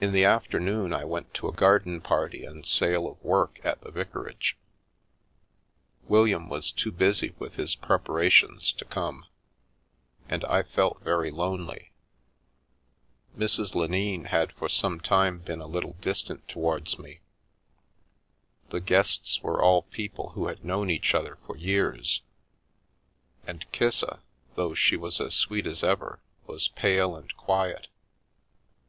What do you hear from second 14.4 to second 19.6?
for some time been a little distant towards me, the guests were